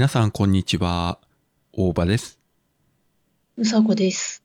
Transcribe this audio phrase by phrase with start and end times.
[0.00, 1.18] 皆さん、こんにちは。
[1.74, 2.38] 大場です。
[3.58, 4.42] うさこです。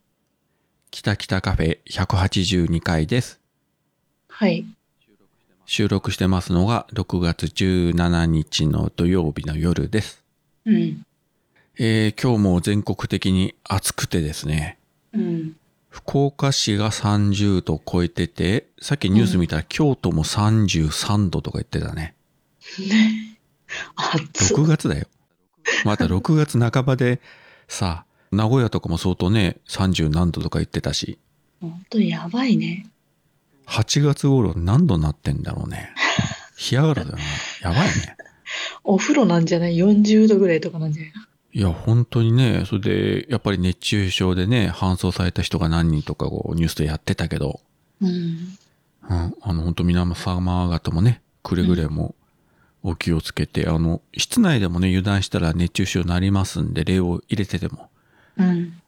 [0.90, 3.40] 北北カフェ182回です。
[4.28, 4.66] はい。
[5.64, 10.22] 収録してますのが6月17日の土曜日の夜です。
[10.66, 11.06] うん。
[11.78, 14.76] えー、今日も全国的に暑くてですね、
[15.14, 15.56] うん。
[15.88, 22.14] 福岡市が30度超えてて、さっきニュース見たら京都も33度とか言ってたね。
[23.96, 25.06] 暑っ6月だよ。
[25.84, 27.20] また6月半ばで
[27.68, 31.18] さ、名古屋とかも相当ね、30何度とか言ってたし、
[31.60, 32.86] ほんとやばいね。
[33.66, 35.90] 8月頃何度なってんだろうね。
[36.56, 37.24] 干上がるだよね。
[37.62, 38.16] やばいね。
[38.84, 41.12] お風呂なんじゃない ?40 度ぐらいとかなんじゃない？
[41.58, 42.80] いや、本当にね、それ
[43.24, 47.60] で、やっぱり熱中症でね、搬送された人が何人とかこうニュースでやってたけど、
[48.00, 48.10] うん。
[49.08, 52.14] うん、あの、本当皆様方もね、くれぐれも
[52.88, 57.90] お気をつけて、あの、室内でもね、油断したら熱中症になりますんで、冷を入れてでも、
[58.36, 58.80] うん。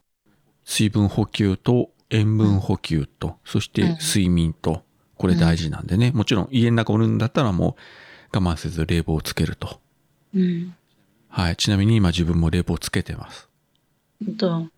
[0.64, 4.84] 水分補給と塩分補給と、そして睡眠と、
[5.16, 7.76] これ大事なんでね、もちろん家の中おるんだったらも
[8.32, 9.80] う我慢せず冷房をつけると。
[10.32, 10.74] うん。
[11.28, 11.56] はい。
[11.56, 13.48] ちなみに今自分も冷房つけてます。
[14.24, 14.68] ほんと。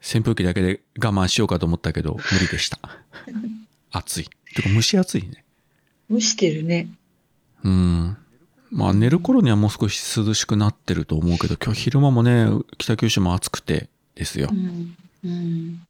[0.00, 2.78] 扇風機だけで我慢しようかと思ったけど、無理でした。
[3.90, 4.28] 暑い。
[4.54, 5.44] てか蒸し暑いね。
[6.10, 6.88] 蒸してるね。
[7.64, 8.16] うん。
[8.74, 14.54] まあ寝る頃にはもう少し涼しくなってると思うけど、今日昼間もね、北九州も暑くてですよう。
[14.54, 14.96] ん。
[15.24, 15.86] うん。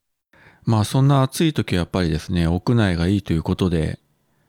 [0.64, 3.98] まあそんな暑い時はやっぱりですね、屋内がいいということで、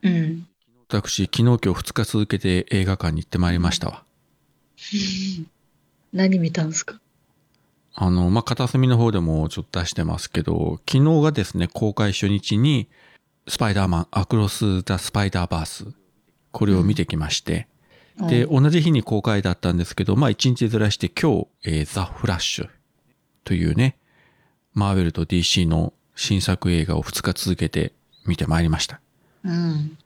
[0.03, 0.47] うん。
[0.89, 4.03] 私、昨日今日2日続けて映画館に行ってまいりましたわ。
[6.13, 6.99] 何見たんすか？
[7.95, 12.87] あの、まあ、片隅の方でもちょっと出してますけど、昨日がですね、公開初日に、
[13.47, 15.85] スパイダーマン、アクロス・ザ・スパイダーバース、
[16.51, 17.67] これを見てきまして、
[18.19, 22.69] で、同じ日に公開だったんですけど、まあ、1日ずらして今日、えーザ・フラッシュ
[23.43, 23.97] というね、
[24.73, 27.93] マーベルと DC の新作映画を2日続けて
[28.25, 29.01] 見てまいりました。
[29.43, 29.97] うん。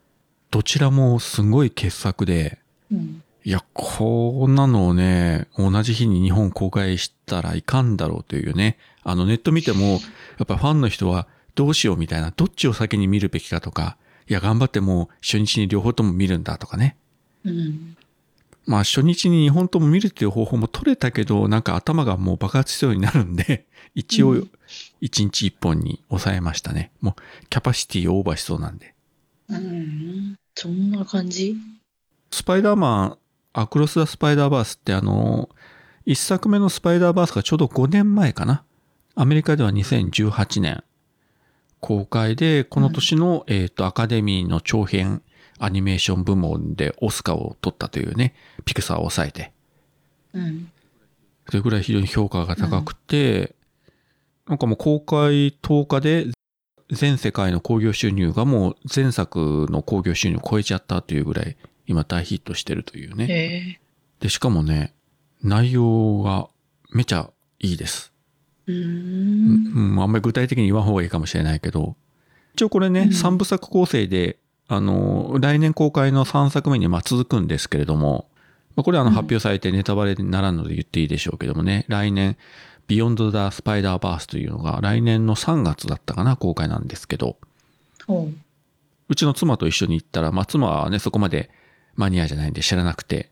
[0.51, 2.59] どちらもすごい傑作で、
[2.91, 3.23] うん。
[3.45, 8.77] いや、こんなのをね、同じ日に日本公開したらいかんだろうというね。
[9.03, 9.97] あのネット見ても、や
[10.43, 16.97] っぱファンの人はどうしようみたいな、どっちを先に見るべきかとか、いや、頑張ってもう初日に両方とも見るんだとかね。
[17.45, 17.95] うん。
[18.69, 23.65] まあ初日に2本とも見るっていう方法も取れたけど、なんか頭がもう爆発しそうになるんで、
[23.95, 24.51] 一応うん
[25.01, 26.91] 1日1本に抑えましたね。
[27.01, 28.93] もうキャパシティをオーバーしそうなんで。
[29.49, 30.35] うん。
[30.53, 31.55] そんな感じ？
[32.29, 33.17] スパイダーマン、
[33.53, 35.49] アクロス・ザ・スパイダーバースってあの、
[36.05, 38.63] 一作目のスパイダーバースがちょうど5年前かな。
[39.15, 40.83] アメリカでは2018年
[41.79, 45.23] 公開で、この年の、えっ、と、アカデミーの長編
[45.59, 48.33] アニメーション部門でオスカーを取ったというね、
[48.69, 49.51] ピクサーを抑えて。
[50.33, 50.71] うん。
[51.47, 53.55] それぐらい非常に評価が高くて、
[54.47, 56.27] なんかもう公開10日で
[56.91, 61.57] 全世界の興行収入がもう前作の興行収入を超えちゃったというぐらい
[61.87, 63.81] 今大ヒットしてるというね。
[64.19, 64.93] で、しかもね、
[65.43, 66.47] 内容が
[66.91, 68.13] めちゃいいです。
[68.67, 68.71] う。
[68.71, 71.95] うんん、あんまり具体的に言わん方がいいかもしれないけど、
[72.53, 74.37] 一応これね、うん3部作構成で、
[74.67, 78.28] あの、来年公開の3作目にまあ続くんですけれども、
[78.79, 82.37] まあ、これはあのうん発表されてネタバレにならんので言っていいでしょうけどもね、来年、
[82.87, 87.35] ビヨンド・ザ・スパイダーバースというのが来年の3月だったかな、公開なんですけど、
[88.07, 88.33] ほう。
[89.09, 91.51] うちの妻と一緒に行ったら、まあ妻はね、そこまで
[91.95, 93.31] マニアじゃないんで知らなくて、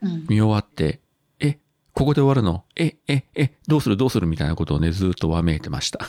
[0.00, 0.24] うん。
[0.26, 1.00] 見終わって、
[1.38, 1.58] え、
[1.92, 2.64] ここで終わるの？
[2.74, 3.98] え、え、え、どうする？
[3.98, 4.26] どうする？
[4.26, 6.00] みたいなことをね、ずーっとわめいてました。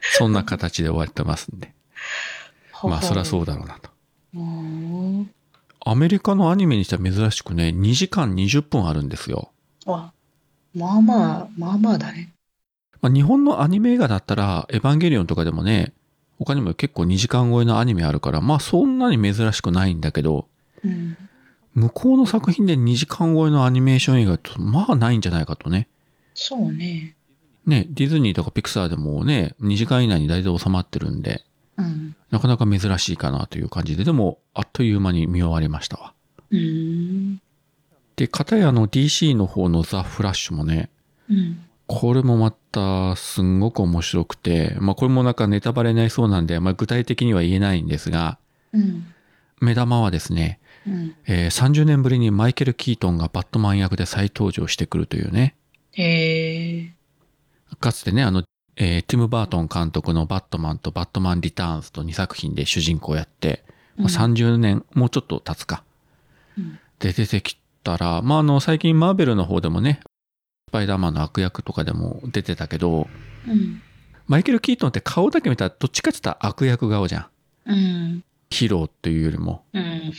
[0.00, 1.72] そんな形で終わってますんで。
[2.82, 3.90] まあ、そりゃそうだろうなと。
[5.84, 9.50] アメリカのアニメにしては珍しくね、2時間20分あるんですよ。
[9.86, 10.12] あ、
[10.74, 12.32] まあまあ、まあまあだね。
[13.00, 15.92] まあ、日本のアニメ映画だったら、エヴァンゲリオンとかでもね、
[16.38, 20.46] 他にも結構2時間超えのアニメあるから、まあそんなに珍しくないんだけど、
[20.84, 21.16] うん。
[21.74, 25.88] 向こうの作品で2時間超えのアニメーション映画ってまあないんじゃないかとね。
[26.34, 27.16] そうね。
[27.66, 31.44] ね、ディズニーとかピクサーでもね、2時間以内に大体収まってるんで、
[31.82, 32.16] うん。
[32.30, 36.14] なかなか珍しいかなという感じで、でも、あっという間に見終わりましたわ。
[36.50, 37.40] うん。
[38.16, 40.90] で、片やの DC の方のザ・フラッシュもね、
[41.30, 41.64] うん。
[41.86, 48.38] これもまたすんごく面白くて、まあこれもなんかネタバレになりそうなんで、まあ具体的には言えないんですが、
[48.72, 49.06] うん。
[49.60, 51.14] 目玉はですね、うん。
[51.26, 55.54] えー30年ぶりにマイケル・キートンがバットマン役で再登場してくるというね、
[55.92, 56.92] へえ。
[57.78, 58.44] かつてね、あの、
[58.76, 63.64] えーティム・バートン監督のバットマンとバットマン・リターンズと2作品で主人公をやって、
[63.96, 65.84] まあ30年、もうちょっと経つか。
[66.58, 70.00] うんで出てきったら、まあ、あの、最近マーベルの方でもね、
[70.68, 73.08] スパイダーマンの悪役とかでも出てたけど、
[73.46, 73.82] うん。
[74.28, 77.28] マイケル・キートンって顔だけ見たらどっちかって言ったら悪役顔じゃ
[77.66, 77.70] ん。
[77.70, 78.24] うん。
[78.50, 79.64] ヒーローっていうよりも。
[79.72, 80.12] うん。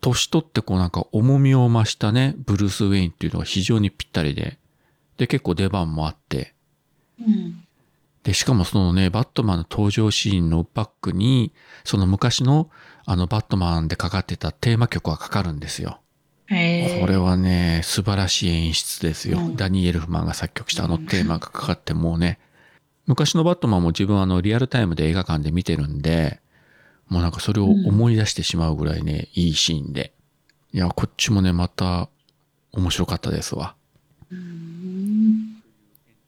[0.00, 4.58] 年取ってこうなんか重みを増したね、ブルース・ウェインっていうのが非常にぴったりで。
[5.18, 6.54] で、結構出番もあって。
[7.26, 7.64] うん。
[8.22, 11.52] で、しかもそのね、バットマンの登場シーンのバックに、
[11.84, 12.70] その昔の
[13.04, 15.98] あのバットマンでかかってたテーマ曲がかかるんですよ。
[17.00, 19.38] これはね、素晴らしい演出ですよ。
[19.38, 22.38] うんダニー・エルフマンが作曲したあのテーマがかかってもうね、
[23.06, 26.40] 昔のバットマンも自分あのリアルタイムで映画館で見てるんで、
[27.08, 30.12] もうなんかそれを思い出してしまうぐらいね、いいシーンで。
[30.72, 32.08] いや、こっちもね、また
[32.72, 33.74] 面白かったですわ。
[34.30, 34.71] うん。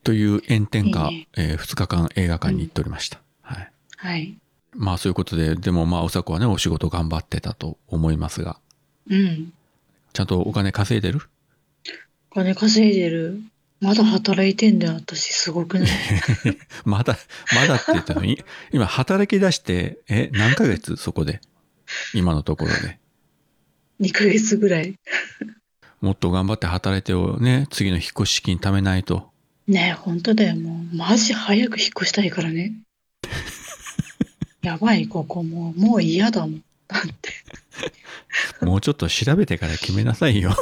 [0.05, 3.21] という炎天下、いいねえ2日間映画館に行っておりました。
[3.43, 3.73] はい。
[3.97, 4.37] はい。
[4.73, 8.59] まあそういうことで、でもまあおさこはね、お仕事頑張ってたと思いますが、
[9.09, 9.53] うん。
[10.13, 11.21] ちゃんとお金稼いでる？
[12.31, 13.41] お金稼いでる。
[13.81, 15.33] まだ働いてんだよ、私。
[15.33, 15.89] すごくない？
[16.85, 17.17] まだ、
[17.55, 18.23] まだって言ったの？
[18.23, 18.43] に、
[18.73, 20.97] 今働き出して、え、何ヶ月？
[20.97, 21.41] そこで
[22.15, 22.99] 今のところで。
[24.01, 24.99] ?2 ヶ月ぐらい。
[26.01, 29.33] もっと頑張って働いてをね、次の引っ越し資金貯めないと。
[29.67, 30.57] ねえ、本当だよ。
[30.57, 32.75] もう、マジ早く引っ越したいからね。
[34.63, 36.63] やばい、ここもう、もう嫌だもん。
[36.87, 37.03] だっ
[38.61, 38.65] て。
[38.65, 40.51] もうちょっと調べてから決めなさいよ。
[40.51, 40.59] 引っ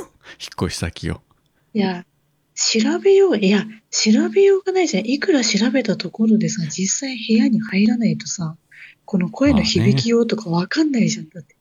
[0.69, 1.21] 越し先を。
[1.75, 2.05] いや、
[2.55, 3.39] 調べよう。
[3.39, 5.07] いや、調べようがないじゃん。
[5.07, 8.57] いくら調べたところでさ、実際部屋に入らないとさ、
[9.05, 11.29] この声の響きようとかわかんないじゃん。
[11.29, 11.57] だって。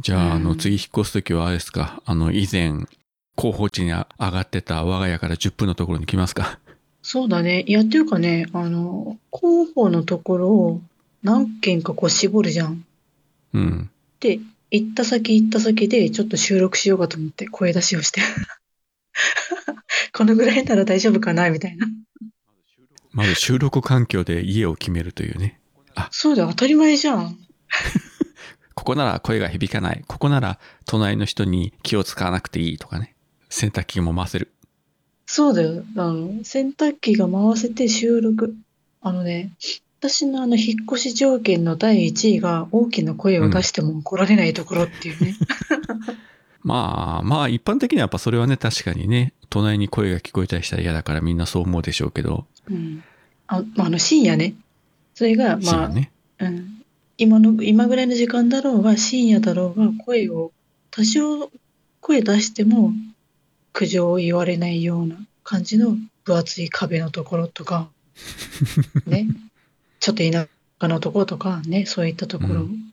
[0.00, 2.02] じゃあ、あの、うん次引っ越すときはあれですか？
[2.06, 2.72] あの、以前、
[3.36, 6.58] 候補地に上がってた我が家から10分のところに来ますか？
[7.08, 7.62] そうだね。
[7.68, 10.80] いや、っていうかね、あの、候補のところを
[11.22, 12.84] 何件かこう絞るじゃん。
[13.54, 13.90] うん。
[14.18, 14.40] で、
[14.72, 18.22] 行った先行った先でちょっと収録しようかと思って声出しをして。
[20.12, 21.86] このぐらいなら大丈夫かなみたいな。
[23.12, 25.60] まず収録環境で家を決めるというね。
[26.10, 27.38] そうだよ、当たり前じゃん。
[28.74, 30.02] ここなら声が響かない。
[30.08, 33.14] ここなら隣の人に気を使わなくていいとかね。
[33.48, 34.55] 洗濯機も回せる。
[35.26, 35.84] そうだよ。
[35.96, 38.54] あの、洗濯機が回せて収録。
[39.02, 39.52] あのね、
[40.00, 45.36] 私のあの、引っ越し条件の第一位が大きな声を出しても怒られないところっていうね。
[46.62, 53.02] まあ、まあ一般的にはやっぱそれはね、確かにね、隣に声が聞こえたりしたら嫌だからみんなそう思うでしょうけど、うん。
[53.46, 54.54] あ、まあ、あの、深夜ね。
[55.14, 56.10] それが、まあ、ね。
[56.38, 56.82] うん。
[57.18, 60.52] 今の、今ぐらいの時間だろうが、深夜だろうが、声を、
[60.90, 61.50] 多少
[62.00, 62.92] 声出しても、
[63.76, 67.90] 苦情を言われないような感じの分厚い壁のところとか、
[69.04, 69.26] ね。
[70.00, 70.48] ちょっと田
[70.80, 72.54] 舎のところとか、ね、そういったところ。
[72.54, 72.92] うん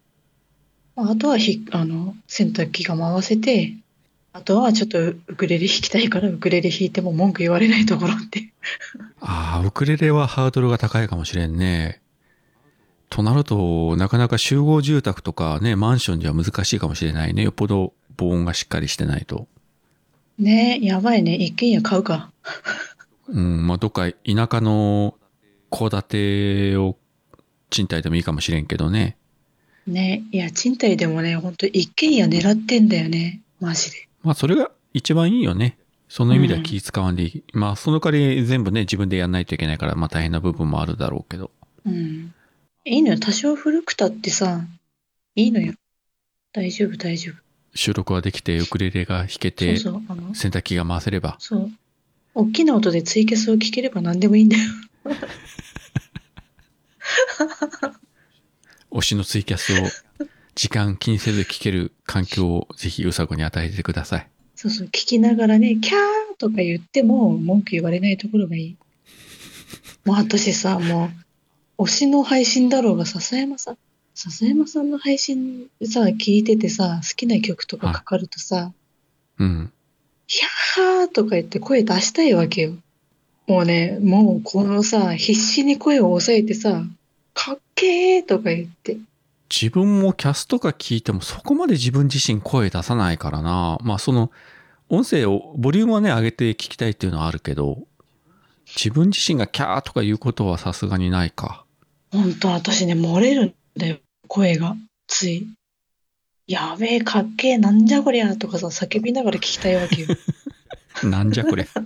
[0.95, 3.73] まああとはひ、あの、洗濯機が回せて、
[4.33, 8.51] あとはちょっとウクレレ弾きたいからウクレレ弾いても文句言われないところって。
[9.21, 12.01] ああ、ウクレレはハードルが高いかもしれんね。
[13.09, 17.43] となると、なかなか集合住宅とかね、マンションでは難しいかもしれないね。
[17.43, 19.47] よっぽど防音がしっかりしてないと。
[20.39, 21.35] ねやばいね。
[21.35, 22.31] 一軒家買うか。
[23.27, 25.15] うん、まあどっか田舎の
[25.69, 26.01] 戸建
[26.71, 26.97] てを
[27.69, 29.17] 賃貸でもいいかもしれんけどね。
[29.87, 33.41] ねいや、賃貸でもね、ほんと一軒家狙ってんだよね。
[33.59, 34.07] マジで。
[34.21, 35.77] まあそれが一番いいよね。
[36.07, 37.43] その意味では気使わんでいい。
[37.53, 41.51] まあその代わり全部ね、自分でやんないといけないから、まあ大変な部分もあるだろうけど。
[41.85, 42.33] うん。
[42.85, 43.19] いいのよ。
[43.19, 44.61] 多少古くたってさ、
[45.35, 45.73] いいのよ。
[46.51, 47.42] 大丈夫、大丈夫。
[47.75, 50.03] 収録はできて、ウクレレが弾けて、そうそう。
[50.07, 51.35] あの、洗濯機が回せれば。
[51.39, 51.71] そう。
[52.35, 54.63] 大きな音でツイキャスを聞ければ何でもいいんだよ。
[58.91, 59.77] 推しのツイキャスを
[60.55, 64.27] 時間気にせず聞ける環境をぜひうさこに与えてください。
[64.55, 64.87] そうそう。
[64.87, 65.97] 聞きながらね、キャー
[66.37, 68.77] とか言っても文句言われないところがいい。
[70.05, 71.11] もう私さ、も
[71.77, 73.77] う、推しの配信だろうが、笹山さん、
[74.15, 78.71] 笹山さんの配信さ、聞いててさ、好きな曲とかかかるとさ、
[79.39, 79.71] うん。
[80.27, 82.73] ヒャーとか言って声出したいわけよ。
[83.47, 86.83] もうね、もうこのさ、必死に声を抑えてさ、
[87.33, 88.97] かっけーとか言って。
[89.49, 93.77] 自分もキャスとか聞いてもそこまで自分自身声出さないからな。
[93.83, 94.31] まあその
[94.89, 97.79] 音声を、ボリュームはね上げて聞きたいっていうのはあるけど、
[98.67, 101.65] 自分自身がキャーとか言うことはさすがにないか。
[102.11, 104.75] ほんと私ね、漏れるんだよ、声が。
[105.07, 105.47] つい。
[106.47, 110.07] やべえ、かっけえ、なんじゃこりゃとかさ、叫びながら聞きたいわけよ。
[111.03, 111.67] なんじゃこれ。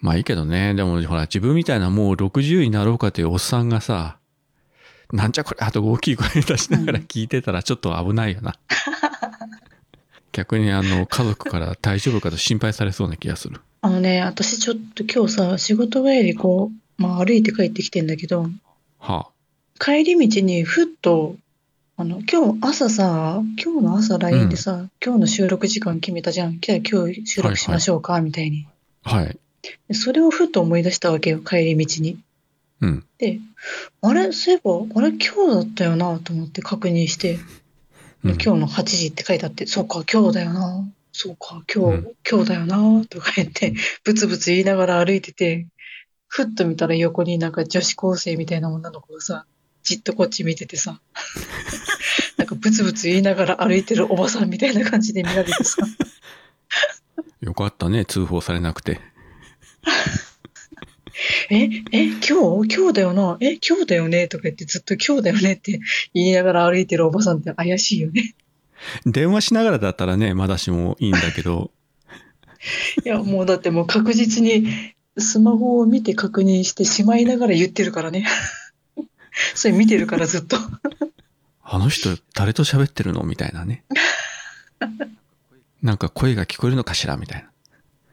[0.00, 0.74] まあいいけどね。
[0.74, 4.18] でもほら自分みたいなもう60になろうかというおっさんがさ、
[5.12, 8.54] なんじゃこれあと大きい声出しながら聞いてたらちょっと危ないよな。
[10.32, 13.60] 逆にあの、家族から大丈夫かと心配されそうな気がする。
[13.80, 18.50] あのね、私ちょっと今日さ、仕事帰りこう、まあ歩いて帰ってきてんだけど、
[18.98, 19.28] は
[19.78, 21.36] 帰り道にふっと、
[21.96, 26.60] あの、今日朝さ、今日の朝 LINE でさ、今日の収録時間決めたじゃん。
[26.60, 28.66] じゃあ今日収録しましょうか、みたいに。
[29.04, 29.16] あ。
[29.16, 29.38] はい。
[29.88, 32.18] でそれをふっと思い出したわけよ、帰り道に。
[32.80, 33.04] うん。
[33.18, 33.40] で、
[34.02, 34.32] あれ？
[34.32, 35.08] そういえば、あれ？
[35.12, 37.34] 今日だったよなと思って確認して、
[38.24, 40.84] うん今日の8時って書いてあって、そうか、今日だよな。
[41.12, 45.68] そうか、今日、うん今日だよな、とか言って、ブツブツ言いながら歩いてて、
[46.26, 49.46] ふっと見たら横になんか女子高生みたいな女の子がさ、
[49.86, 51.00] じっとこっち見ててさ、
[52.36, 55.76] なんかブツブツ言いながら歩いてるおばさんみたいな感じで見られてさ、
[57.40, 59.00] よかったね、通報されなくて。
[61.48, 62.74] え、え、今日？
[62.76, 63.38] 今日だよな？
[63.40, 64.26] え、今日だよね？
[64.26, 65.52] とか言ってずっと今日だよね？
[65.52, 65.78] って
[66.12, 68.34] 言いながら歩いてるおばさんって怪しいよね。
[69.06, 71.70] 電話しながらだったらね、まだしもいいんだけど、
[73.04, 74.66] いや、もうだってもう確実に
[75.16, 78.26] スマホを見て確認してしまいながら言ってるからね。
[79.54, 80.56] それ見てるからずっと。
[81.62, 83.22] あの人誰と喋ってるの？
[83.24, 83.84] みたいなね。
[85.82, 87.16] なんか声が聞こえるのかしら？
[87.16, 87.46] みたい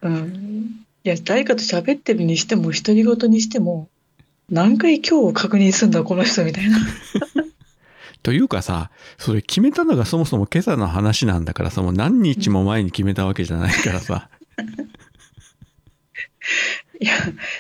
[0.02, 0.10] な。
[0.10, 0.86] うん。
[1.04, 3.90] いや、誰かと喋ってるにしても、独り言にしても、
[4.50, 6.78] 何回今日確認すんだ、この人みたいな。
[8.24, 14.30] というかさ、それ決めたのがそもそも今朝の話なんだからさ、もう何日も前に決めたわけじゃないからさ。
[17.04, 17.14] いや、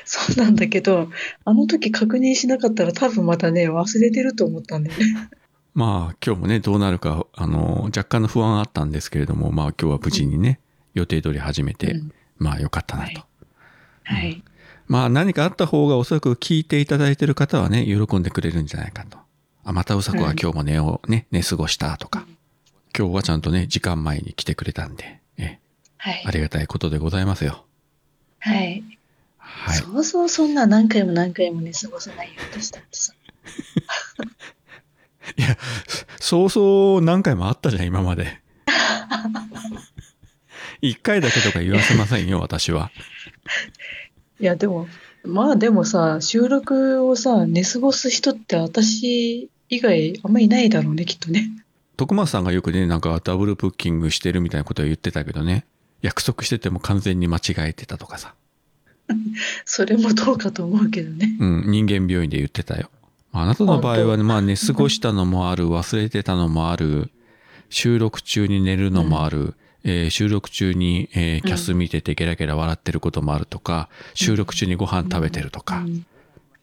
[0.05, 1.09] そうなんだけど、
[1.43, 5.29] あの時確認しなかったら多分またね、忘れてると思ったんだよね。
[5.73, 10.59] まあ今日もね、どうなるか、あの、若干の不安あったんですけれども、まあ今日は無事にね、
[10.93, 13.11] 予定通り始めて、うんまあよかったなと。
[13.11, 13.23] はい
[14.05, 14.43] はい。
[14.87, 19.17] まあ何かあった方がおそらく聞いていただいている方はね、喜んでくれるんじゃないかと。
[19.63, 22.25] あ、またうさこは今日も寝をね、寝過ごしたとか、
[22.97, 25.59] 今日はちゃんとね、時間前に来てくれたんで、え、
[25.97, 26.31] はいあ。
[26.31, 27.65] りがたいことでございますよ。
[28.39, 28.83] はい。
[29.63, 29.77] はい。
[29.77, 33.13] そうそうそんな何回も何回もね、過ごさないよ、私だってさ。
[35.37, 35.57] いや、
[36.19, 38.41] そうそう何回もあったじゃん、今まで。
[40.81, 42.91] 一回だけとか言わせませんよ、私は。
[44.41, 44.87] いや、でも、
[45.23, 51.49] まあでもさ、収録をさ、寝過ごす人って私以外あんまいないだろうね、きっとね。
[51.95, 55.65] 徳松さんがよくね、なんかダブルブッキングしてるみたいなことを言ってたけどね。
[56.01, 58.35] 約束してても完全に間違えてたとかさ。
[59.65, 61.35] それもどうかと思うけどね。
[61.39, 62.89] うん、人間病院で言ってたよ。
[63.31, 67.09] あなたの場合はね、まあ寝過ごしたのもある、忘れてたのもある、
[67.69, 76.05] 収録中に寝るのもある、えー収録中に、えーキャス見ててゲラゲラ笑ってることもあるとか、収録中にご飯食べてるとか、うん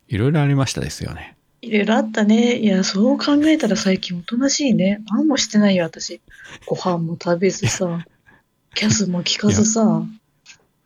[0.09, 1.37] いろいろありましたですよね。
[1.63, 2.57] いろいろあったね。
[2.59, 5.03] いや、そう考えたら最近おとなしいね。
[5.09, 6.21] 何もしてないよ、私。
[6.67, 8.05] ご飯も食べずさ、
[8.75, 10.03] キャスも聞かずさ、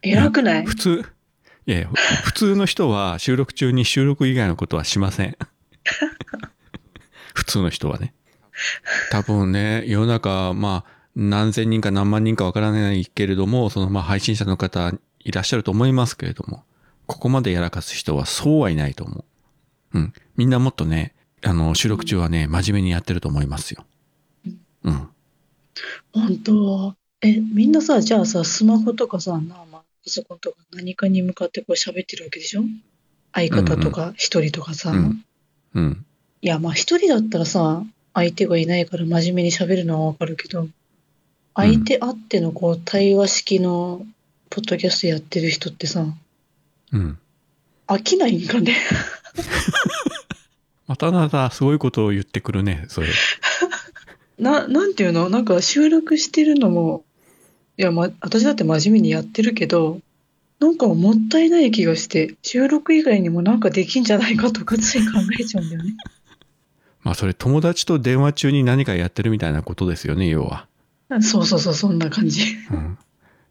[0.03, 0.67] 偉くない？
[0.67, 1.05] 普通、
[1.67, 1.89] いや
[2.25, 5.37] 普通の人は収録中に収録以外のことはしません。
[7.35, 8.15] 普通の人はね。
[9.11, 16.65] 多分ね、世の中、まあ、何千人か何万人かわからないけれども、そのまあ配信者の方いらっしゃると思いますけれども、
[17.07, 19.25] ここまでやらかす人はそうはいないと思
[19.95, 19.99] う。
[19.99, 20.13] うん。
[20.37, 23.85] みんなもっとね、あの、収録中はね、真面目にやってると思いますよ。
[24.85, 25.09] うん。
[26.13, 29.41] 本当え、みんなさ、じゃあさ、スマホとかさ、
[30.05, 32.63] パソコンとか何かに向かってこう喋ってるわけでしょ？
[33.33, 34.91] 相方とか一人とかさ。
[34.91, 35.25] うん
[35.75, 36.07] うん。
[36.41, 37.83] いや、まあ一人だったらさ、
[38.13, 40.69] 相手がいないから真面目に喋るのはわかるけど、
[41.55, 44.07] 相手あってのこう対話式の
[44.51, 46.07] ポッドキャストやってる人ってさ、
[46.93, 47.19] うん。
[47.89, 48.77] 飽きないんかね？
[50.87, 53.09] またあなた、すごいことを言ってくるね、それ。
[54.39, 55.29] な、なんていうの？
[55.31, 57.05] なんか収録してるのも、
[57.77, 60.01] いや、ま、私だって真面目にやってるけど、
[60.61, 65.95] なんかもったいない気がして、収録以外にもなんかできんじゃないかとかつい考えちゃうんだよね。
[67.03, 70.67] まあそれ友達と電話中に何かやってるみたいなことですよね、要は。
[71.21, 72.43] そうそうそう、そんな感じ。
[72.71, 72.99] うん。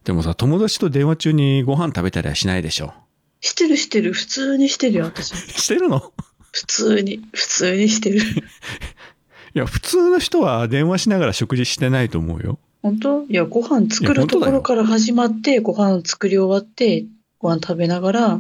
[0.04, 2.94] でもさ、友達と電話中にご飯食べたりはしないでしょ。
[3.42, 5.36] してるしてる、普通にしてるよ、私。
[5.62, 6.14] してるの？
[6.52, 8.20] 普通に、普通にしてる。
[9.56, 12.58] いや、普通の人は電話しながら食事してないと思うよ。
[12.84, 13.26] 本当？
[13.30, 17.06] いや、ご飯作るところから始まって、ご飯作り終わって、
[17.40, 18.40] ご飯食べながら、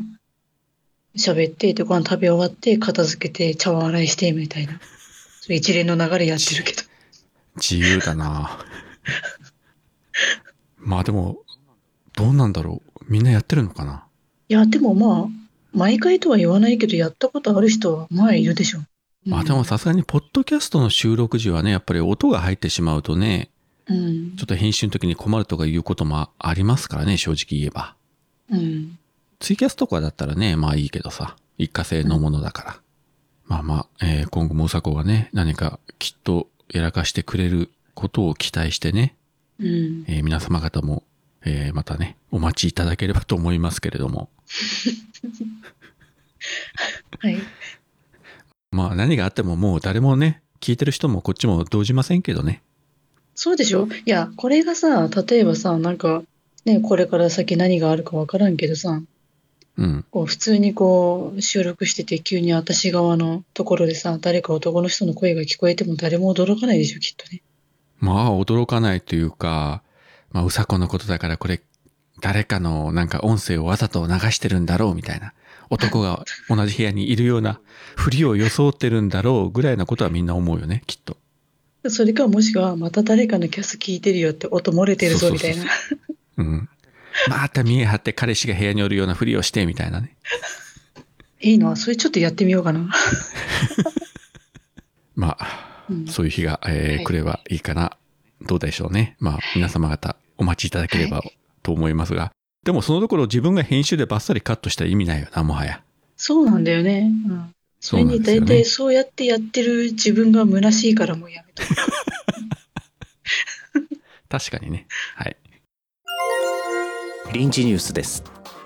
[1.18, 4.80] 喋って、で、ご飯食べ終わって、片付けて、茶碗洗いして、みたいな。
[5.48, 6.82] 一連の流れやってるけど。
[7.56, 8.60] 自由だな
[10.78, 11.38] まあでも、
[12.16, 13.06] どうなんだろう？
[13.08, 14.06] みんなやってるのかな？
[14.50, 15.28] いや、でもまあ、
[15.72, 18.80] 毎回とは言わないけど、やったことある人は、まあ、いるでしょ。
[19.26, 23.52] まあでもさすがに、ポッドキャストの収録時はね、やっぱり音が入ってしまうとね、
[23.88, 24.44] うんちょ。
[24.44, 27.96] っと編集の時に困るとかいうこともありますからね、正直言えば。
[28.50, 28.98] うん。
[29.40, 32.80] ツイキャスとかだったらね、まあいいけどさ、一過性のものだから。
[33.46, 39.16] まあまあ、えー今後もうさこがね、何かきっとやらかしてくれることを期待してね、
[39.60, 40.06] うん。
[40.08, 41.04] えー皆様方も、
[41.46, 44.30] えーまたね、お待ちいただければと思いますけれども。
[47.20, 47.38] はい。
[48.72, 52.63] まあ何があってももう誰もね、聞いてる人もこっちも動じませんけどね。
[53.36, 53.88] そうでしょ？
[54.06, 56.24] いや、これがさ、例えばさ、なんか、
[56.66, 59.02] ね、これから先何があるかわからんけどさ、
[59.78, 60.06] うん。
[60.12, 67.42] こう普通にこう収録してて急に私側のところでさ、誰か男の人の声が聞こえても誰も驚かないでしょ、きっとね。
[68.00, 69.82] まあ驚かないというか、
[70.32, 71.62] まあうさこのことだからこれ、
[72.22, 75.34] 誰かのなんか音声をわざと流してるんだろうみたいな。
[75.70, 77.60] 男が同じ部屋にいるような
[77.96, 81.18] ふりを装ってるんだろうぐらいなことはみんな思うよね、きっと。
[81.90, 85.66] それかもしくは、また誰かのキャス聞いてるよって音漏れてるぞ、みたいな。
[86.38, 86.70] うん。
[87.30, 90.16] また見え張って彼氏が部屋におるようなふりをしてみたいなね。
[91.42, 92.90] いいのそれちょっとやってみようかな。
[95.16, 97.98] まあ、うんそういう日が、えーはい来ればいいかな。
[98.42, 99.16] どうでしょうね。
[99.20, 101.24] まあ、皆様方お待ちいただければは
[101.62, 102.32] と思いますが。
[102.63, 105.82] でもそのところ自分が編集でバッサリカットしたら意味ないよな、もはや。
[106.16, 107.12] そうなんだよね。
[107.28, 107.53] うん。
[107.84, 111.75] それに大体そうやってやってる自分が虚しいからもうやめとく。
[114.30, 114.88] 確かにね。
[115.16, 115.36] はい。
[117.34, 118.24] 臨時ニュースです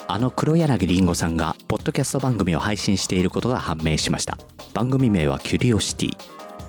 [0.07, 4.37] あの黒柳りんごさんがポッドキャスト番組を配信していることが判明しました
[4.73, 6.17] 番組名はキュリオシティ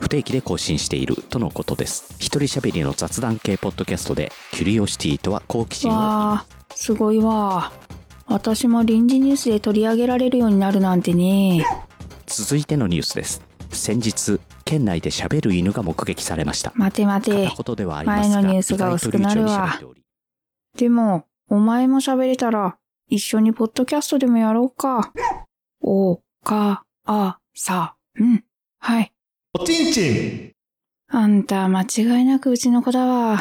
[0.00, 6.38] 不定期で更新しているとのことです一人喋りの雑談系ポッドキャストでキュリオシティとは好奇心を
[6.74, 7.72] すごいわ。
[8.30, 11.64] 私も臨時ニュースで取り上げられるようになるなんてね。
[12.28, 17.62] 続いてのニュースです先日県内で喋る犬が目撃されました待て待て片。
[17.62, 19.78] 言ではありますが前のニュースが薄くなるわ
[20.78, 25.12] でも、お前も喋れたら、一緒にポッドキャストでもやろうか。
[25.82, 28.44] お、か、あ、さ、うん。
[28.78, 29.12] はい。
[29.58, 30.52] おちんちん
[31.08, 33.40] あんた、間違いなくうちの子だわ。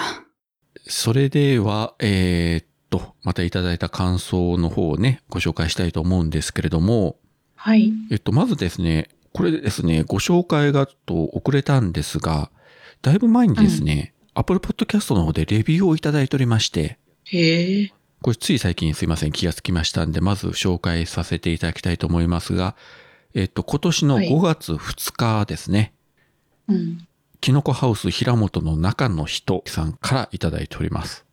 [0.87, 7.19] それでは、えーっと、またいただいた感想の方をね、ご紹介したいと思うんですけれども、
[7.57, 7.91] はい。
[8.09, 12.49] えっと、まずですね、これですね、ご紹介がちょっと遅れたんですが、
[13.01, 17.91] だいぶ前にですね、Apple Podcast の方でレビューをいただいておりまして、へえ。
[18.21, 22.75] これつい最近すいません気がつきましたんで、まず紹介させていただきたいと思いますが、
[23.33, 25.93] えっと、今年のはい5月2日ですね、
[26.67, 27.07] うん。
[27.41, 31.26] キノコハウス平本の中の人さんからいただいております。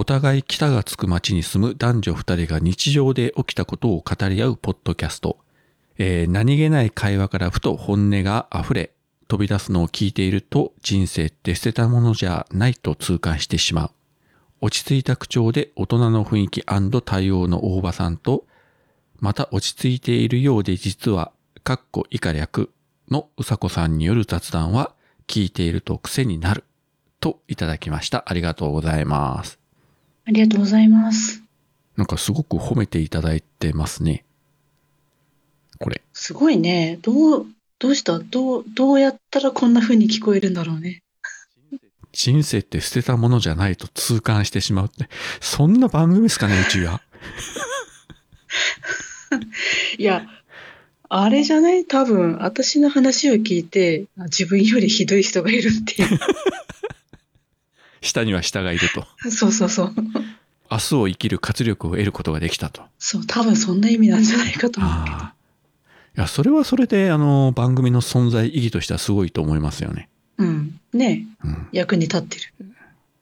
[0.00, 5.38] お互い北がつく町に住む男女二人が日常で起きたことを語り合うポッドキャスト。
[5.98, 8.92] えー何気ない会話からふと本音が溢れ、
[9.26, 13.90] 飛び出すのを聞いていると人生って捨てたものじゃないと痛感してしまう。
[14.60, 16.64] 落ち着いた口調で大人の雰囲気
[17.04, 18.46] 対応の大場さんと、
[19.18, 21.32] また落ち着いているようで実は、
[21.64, 22.70] かっこ以下略
[23.10, 24.94] のうさこさんによる雑談は
[25.26, 26.62] 聞いていると癖になる
[27.18, 28.22] といただきました。
[28.28, 29.58] ありがとうございます。
[30.28, 31.42] ありがとうございます。
[31.96, 34.24] なんかすごく褒めていただいてますね。
[35.78, 36.02] これ。
[36.12, 36.98] すごいね。
[37.00, 37.46] どう、
[37.78, 38.18] どうした？
[38.18, 41.02] どう、どうやったらこんな風に聞こえるんだろうね。
[42.12, 45.08] 人生って捨てたものじゃないと痛感してしまうって。
[45.40, 47.00] そんな番組ですかね、うちは。
[49.98, 50.26] いや、
[51.08, 51.86] あれじゃない？
[51.86, 56.18] 多分、私の話を聞いて、あ自分よりひどい人がいるっていう。
[58.00, 59.06] 下には下がいると。
[59.30, 59.94] そうそうそう。
[60.70, 62.82] 明日を生きる活力を得ることができたと。
[62.98, 65.16] そう、多分そんな意味なんじゃないかと思うけど。
[65.16, 65.20] い
[66.14, 70.08] や、それはそれで、あの、番組の存在意義としてはすごいと思いますよね。
[70.36, 70.78] うん。
[70.92, 71.68] ねうん。
[71.72, 72.74] 役に立ってる。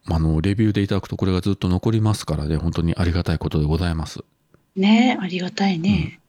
[0.09, 4.25] あの、レビューでいただくとこれがずっと残りますからね、本当にありがたいことでございます。
[4.77, 6.21] ねありがたいね。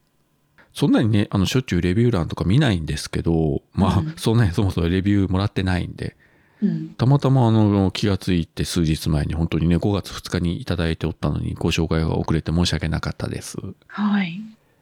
[0.74, 6.16] そんなにね、あの、しょっちゅうレビュー欄とか見ないんですけど、まあ、うんそんなにそもそもレビューもらってないんで、
[6.62, 6.88] うん。
[6.90, 13.56] たまたまあの、気がついて数日前に本当にね、5月2日にいただいておったのにご紹介が遅れて申し訳なかったです。
[13.86, 14.40] はい。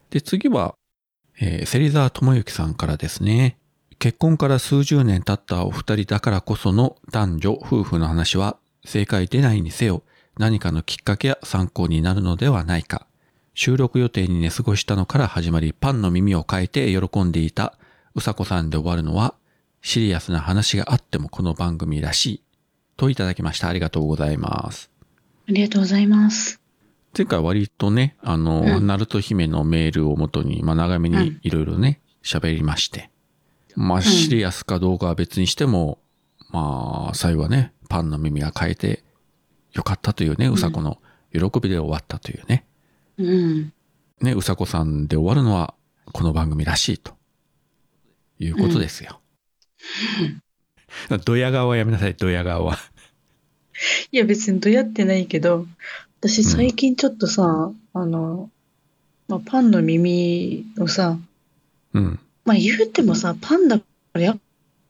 [0.09, 0.75] で、次は、
[1.39, 3.57] えー、芹沢智之さんからですね。
[3.99, 10.03] 結婚から数十年経ったお二人だからこその男女、夫婦の話は正解出ないにせよ
[10.37, 13.07] 何かのきっかけや参考になるのではないか。
[13.55, 17.73] 収録予定に寝過ごしたのから始まりパンの耳を変えて喜んでいた
[18.13, 19.33] うさこさんで終わるのは
[19.87, 22.43] シリアスな話があってもこの番組らしい。
[22.97, 23.69] といただきました。
[23.69, 24.91] ありがとうございます。
[25.47, 26.59] ありがとうございます。
[27.17, 33.09] 前回割とね、あの、うんナルト姫のメールをもとに、まあ長めにうんいろいろね、喋、りまして。
[33.77, 35.99] まあシリアスかどうかは別にしても、
[36.49, 39.05] まあ最後はね、パンの耳が変えて
[39.71, 40.97] よかったというね、うさこの
[41.31, 42.65] 喜びで終わったというね。
[43.17, 43.73] うん。
[44.19, 45.75] ね、うさこさんで終わるのは
[46.11, 47.13] この番組らしいと
[48.37, 49.21] いうことですよ。
[51.25, 52.77] ドヤ顔はやめなさい、ドヤ顔は。
[54.11, 55.67] いや別にどうやってないけど、
[56.19, 58.49] 私最近ちょっとさ、あの、
[59.27, 61.17] まあ、パンの耳をさ、
[61.93, 62.19] うん。
[62.45, 64.39] まあ言うてもさ、パンだからやっ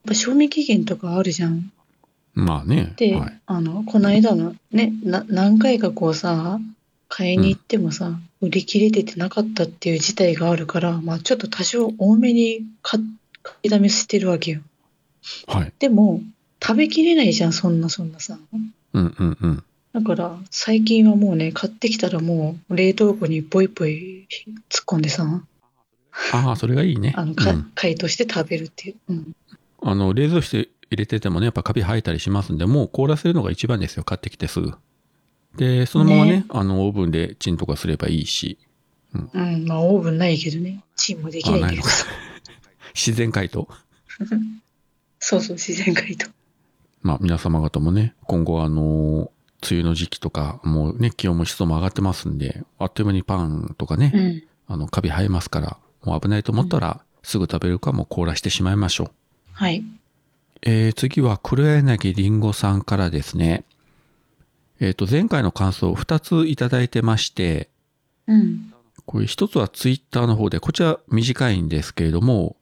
[0.06, 1.70] ぱ賞味期限とかあるじゃん。
[2.34, 2.94] まあね。
[2.96, 3.40] で、はい。
[3.46, 6.60] あの、この間のね、な、何回かこうさ、
[7.08, 13.00] 買いに行ってもさ、売り切れててなかったっていう事態があるから、まあちょっと多少多めに買
[13.42, 14.60] 買いだめしてるわけよ。
[15.46, 15.72] はい。
[15.78, 16.20] でも、
[16.62, 18.38] 食べきれないじゃん、そんなそんなさ。
[18.52, 19.64] うんうんうん。
[19.92, 24.26] だから、最近はもうね、買ってきたらもう、冷凍庫にポイポイ
[24.68, 25.42] 突っ込んでさ、
[26.32, 27.14] ああ、それがいいね。
[27.16, 28.96] あの、かうん、解凍して食べるっていう。
[29.08, 29.36] うん。
[29.82, 34.04] あの、冷蔵室入れててもね、やっぱカビ生えたりしますんで、もう凍らせるのが一番ですよ。
[34.04, 34.74] 買ってきてすぐ。
[35.56, 38.58] で、そのままね、ねあの、オーブンでチンとかすればいいし、
[39.14, 40.82] うん、まあ、オーブンないけどね。
[40.96, 42.06] チンもできないけどさ。
[42.94, 43.68] 自然解凍？
[45.18, 46.30] そうそう、自然解凍。
[47.02, 49.30] まあ、皆様方もね、今後あの、
[49.62, 54.42] 梅雨の時期とか、もうね、気温も湿度も上がってますんで、あっという間にパンとかね、うん。
[54.68, 59.10] あの、カビ生えますから、もう危ないと思ったら、すぐ食べるかもう凍らしてしまいましょう。
[59.52, 59.84] はい。
[60.62, 63.64] えー次は黒柳りんごさんからですね。
[64.80, 67.68] えっ、と、前回の感想を2ついただいてまして、
[68.26, 68.72] うん。
[69.06, 72.56] これ一つはツイッターの方で、こちら短いんですけれども、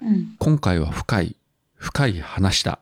[0.00, 0.36] うん。
[0.38, 1.36] 今回は深い、
[1.76, 2.80] 深い話だ。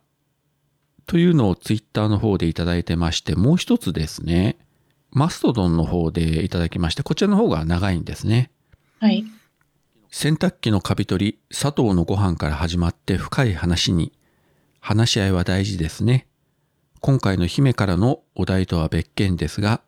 [1.07, 4.57] というのをツイッターの方でいただいてまして、もう一つですね、
[5.11, 8.51] マストドンの方でいただきまして、こちらの方が長いんですね。
[9.01, 9.25] はい。
[10.11, 14.13] 洗濯機のカビ取り、佐藤のご飯から始まって深い話に、
[14.81, 16.27] 話し合いは大事ですね。
[17.01, 19.83] 今回の姫からのお題とは別件ですが、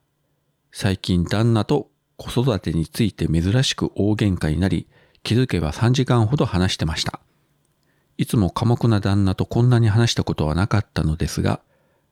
[0.70, 4.86] 最近旦那と子育てについて珍しく大喧嘩になり、
[5.22, 7.20] 気づけば3時間ほど話してました。
[8.18, 11.60] いつも寡黙な旦那とこんなに話したことはなかったのですが、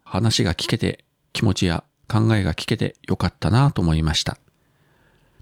[0.05, 4.39] 話が聞けて、気持ちや考えが聞けてよかったなと思いました。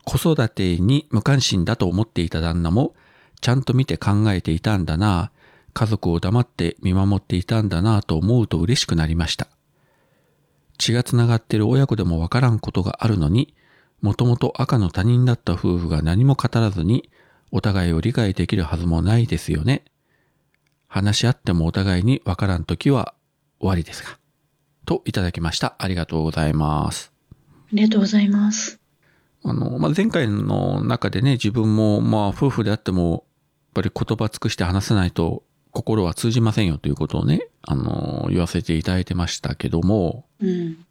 [0.04, 2.94] 子育てに無関心だと思っていた旦那も、
[3.40, 5.32] ちゃんと見て考えていたんだな、
[5.74, 9.48] 家族を黙って見守っていたんだなと思うと嬉しくなりました。
[10.78, 13.54] 血がつながっている親子でもわからんことがあるのに、
[14.00, 17.08] もともと赤の他人だった夫婦が何も語らずに、
[17.50, 19.84] お互いを理解できるはずもないですよね。
[20.92, 23.14] 話し合ってもお互いにわからんときは
[23.60, 24.18] 終わりですが。
[24.84, 25.74] といただきました。
[25.78, 27.14] ありがとうございます。
[27.30, 27.34] あ
[27.72, 28.78] りがとうございます。
[29.42, 33.22] あの、まあ、前回の中でね、自分も、まあ、夫婦であっても、やっ
[33.72, 40.84] ぱり言葉尽くして話せないと心は通じませんよということをね、あの、言わせていただいてましたけども、うん。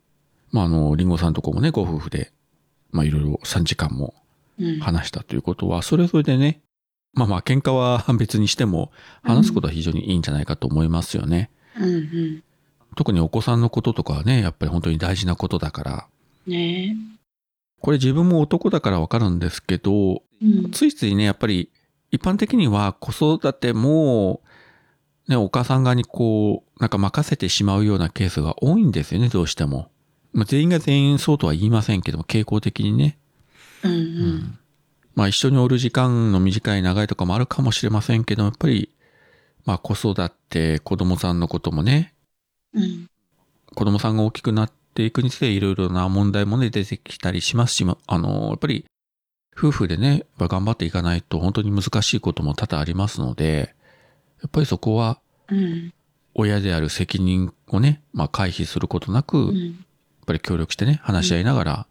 [0.51, 2.31] まあ、あの、リンゴさんとこもね、ご夫婦で、
[2.89, 4.15] まあ、いろいろ3時間も
[4.59, 4.79] うん。
[4.79, 6.61] 話したということは、それぞれでね、
[7.13, 11.49] まあまあ、喧嘩は別にしても、話すことは非常にいいんじゃないかと思いますよね。
[11.77, 12.43] うんうん。
[12.95, 16.07] 特にお子さんのこととかはね、やっぱり本当に大事なことだから、
[16.47, 16.95] ね
[17.79, 20.45] これ自分も男だからわかるんですけど、え。
[20.45, 20.71] うん。
[20.71, 21.69] ついついね、やっぱり
[22.11, 24.41] 一般的には子育ても、
[25.27, 29.89] ね、お母さん側にこう、なんか任せてしまうようなケースが多いんですよね、どうしても。
[30.33, 33.17] まあ、全員が全員そうとは言いませんけども、傾向的にね。
[33.83, 33.95] うんう。
[33.95, 34.01] うん
[34.37, 34.59] ん。
[35.15, 38.89] まあ一緒におる時間の短い長いとかもあるかもしれませんけども、やっぱり、
[39.65, 42.13] まあ子育て、子供さんのこともね、
[42.73, 43.07] うん。
[43.75, 48.85] 子供さんが大きくなっていくにつれいろいろな問題もね、出てきたりしますし、まあの、やっぱり、
[49.57, 53.75] 夫婦でね、頑張っていかないと本当に難しいことも多々ありますので、
[54.41, 55.19] やっぱりそこは
[55.49, 55.93] うん。
[56.33, 59.85] 親である責任をね、まあ回避することなく、やっうん。
[60.25, 61.87] ぱり協力してね、話し合いながら、やっ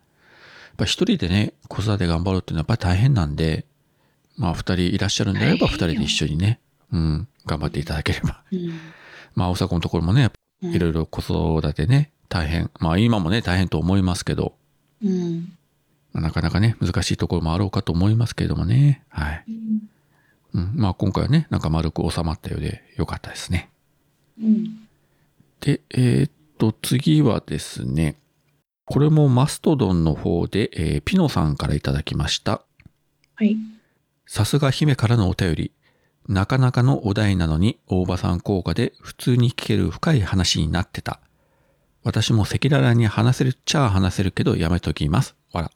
[0.77, 3.67] ぱ一人でね、子育て頑張るっていうのはやっぱり大変なんで、
[4.37, 6.61] まあ二人いらっしゃるんであれば二人で一緒にね、
[6.93, 8.43] うん、頑張っていただければ。
[8.53, 8.73] うん。
[9.35, 10.31] まあ、おさこのところもね、
[10.63, 12.71] いろいろ子育てね、大変。
[12.81, 14.55] まあ、今もね、大変と思いますけど、
[15.03, 15.53] うん。
[16.13, 19.05] まあなかなかね、難しいところもあろうかと思いますけれどもね。
[19.09, 19.45] はい。
[20.53, 23.71] うん、まあ、今回はね、なんか丸く収まったようでよかったですね。
[24.41, 24.89] うん。
[25.61, 28.17] で、えーっと、次はですね、
[28.91, 32.65] これもマストドンの方で、えーピノさんからいただきました。
[33.37, 33.57] はい。
[34.27, 35.73] さすが姫からのお便り。
[36.27, 41.21] なかなかのお題なのに、大場さん効果で普通に聞ける深い話になってた。
[42.03, 45.37] 私も赤裸々に話せるっちゃ話せるけどやめときます。
[45.53, 45.71] わら。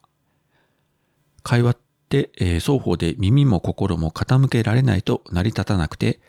[1.41, 1.77] 会話っ
[2.09, 6.19] て、えー双方で耳も心も傾けられないと成り立たなくて、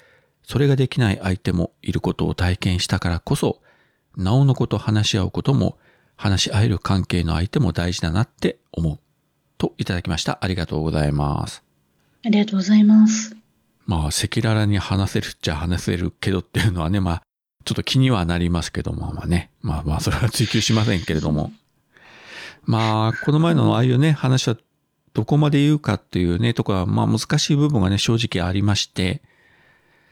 [0.44, 3.60] それができない相手もいることを体験したからこそ、
[4.16, 5.78] なおのこと話し合うことも、
[6.16, 8.98] 話し合える関係の相手も大事だなって思う。
[9.58, 10.38] といただきました。
[10.40, 11.62] ありがとうございます。
[12.24, 13.36] ありがとうございます。
[13.86, 17.22] まあ、赤裸々に話せるっちゃ話せるけどっていうのはね、まあ、
[17.64, 19.50] ちょっと気にはなりますけども、まあね。
[19.62, 21.52] まあまあ、それは追求しませんけれども。
[22.64, 24.56] まあ、この前のああいうね、話は
[25.14, 29.22] どこまで言うかっていうね、とか、まあ難しい部分がね、正直ありまして、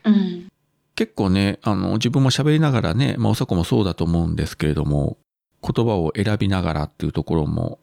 [0.05, 0.49] うん。
[0.95, 5.19] 結構ね、あの、自分も喋りながらね、まあ、おさこもそうだと思うんですけれども、
[5.64, 7.79] 言葉を選びながらっていうところも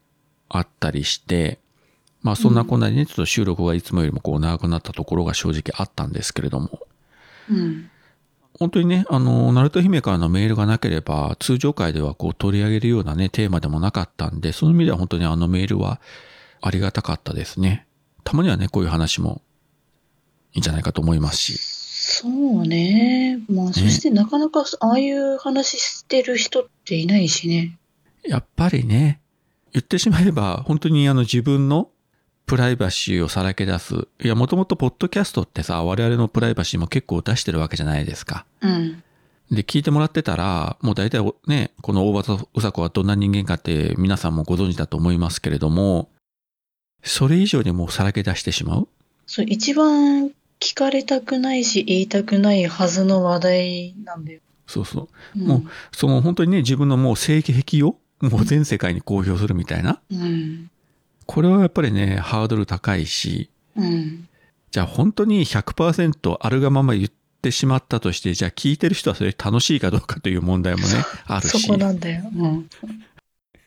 [0.49, 1.59] あったりして、
[2.21, 6.79] まあ、そんなこんなにね、ちょっと収録がいつもよりもこう長くなったところが正直あったんですけれども、
[7.49, 7.89] うん。
[8.59, 15.99] 本当にね、あの、ナルト姫からのメールがなければ、通常回ではこう取り上げるようなね、テーマでもなかったんで、その意味では本当にあのメールは
[16.61, 17.87] ありがたかったですね。
[18.23, 19.41] たまにはね、こういう話も
[20.53, 21.70] いいんじゃないかと思いますし。
[22.03, 23.39] そうね。
[23.47, 27.77] まあ、そしてなかなかああいう話してる人っていないしね。
[28.25, 29.21] やっぱりね、
[29.71, 31.89] 言ってしまえば、本当にあの自分の
[32.47, 34.07] プライバシーをさらけ出す。
[34.19, 38.47] いや、もともとポッドキャストってさ、我々のプライバシーも結構出してるわけじゃないですか。
[38.61, 39.03] うん。
[39.51, 46.09] で、聞いてもらってたら、もう大体ね、この大場とうさこはどんな人間かって皆さんもご存知だと思いますけれども、
[47.03, 48.87] それ以上にもうさらけ出してしまう
[49.27, 54.39] そう、一番聞かれたくないし言いたくないはずの話題なんだよ。
[54.67, 55.39] そうそう。
[55.39, 59.99] うん、もうその本当にね、自分のもう性癖をもう全世界に公表するみたいな。
[60.11, 60.69] うん。
[61.25, 64.27] これはやっぱりね、ハードル高いし、うん。
[64.69, 67.09] じゃあ本当に100%あるがまま言っ
[67.41, 71.59] てしまったとして、じゃあ聞いてる人はそれ楽しいかどうかという問題もね、あるし。
[71.59, 72.23] そこなんだよ。
[72.35, 72.59] うん。
[72.59, 72.67] い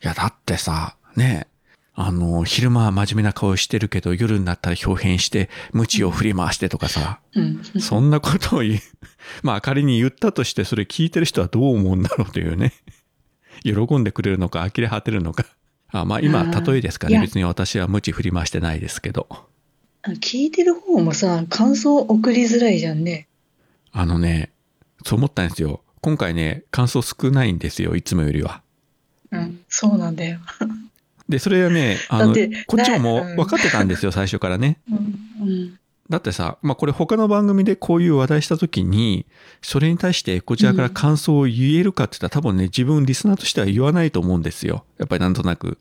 [0.01, 1.49] や、だってさ、ね、
[1.97, 7.63] あの、昼間は真面目な顔してるけど、夜になったら表変して、鞭を振り回してとかさ、うん。
[7.81, 8.81] そんなことを言う。
[9.43, 12.73] まあ仮に言ったとして、それ聞いてる人はどう思うんだろうというね。
[13.63, 15.47] 喜んでくれるのか、呆れ果てるのか。
[15.89, 17.21] あまあ今、例えですかね。
[17.21, 19.29] 別に私は鞭振り回してないですけど。
[20.21, 23.29] 聞いてる方もさ、感想送りづらいじゃんね。
[23.93, 24.51] あのね、
[25.05, 25.83] そう思ったんですよ。
[26.01, 28.63] 今回ね、感想少ないんですよ、いつもよりは。
[29.31, 29.61] うん。
[29.69, 30.41] そうなんだよ。
[31.29, 32.35] で、それはね、あの
[32.67, 34.79] こっちももなう分かってたんですよ、最初からね。
[36.11, 39.25] だってさ、まあこれ他の番組でこういう話題した時に、
[39.63, 44.85] それに対してこちらから感想を言えるかって言ったら、多分ね、自分リスナーとしては言わないと思うんですよ。
[44.99, 45.79] やっぱりなんとなく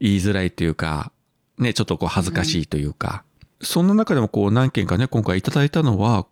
[0.00, 1.12] 言いづらいというか、
[1.58, 3.24] ね、ちょっとこう恥ずかしいというか。
[3.60, 6.26] そんな中でもこう何件かね、今回いただいたのは、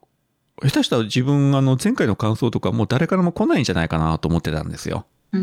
[0.62, 5.04] 下手したら自分あの前回の感想とかもう誰からも来ないんじゃないかなと思ってたんですよ。
[5.32, 5.42] うん。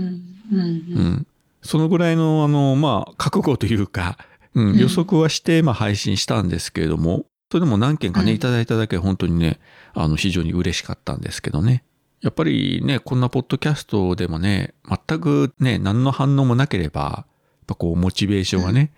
[0.52, 0.60] うん。
[0.60, 0.66] うう
[1.02, 1.28] ん。
[1.63, 1.67] ん。
[1.67, 4.17] そのぐらいの、あの、まあ、覚悟というか、
[4.54, 9.60] うん、うん予測はして、まあ、配信したんですけれども、それでも何件かね、うんいただいただけ本当にね、
[9.93, 11.84] あの、非常に嬉しかったんですけどね。
[12.21, 17.26] やっぱりね、こんなポッドキャストでもね、全くね、何の反応もなければ、やっ
[17.67, 18.91] ぱこう、モチベーションがね、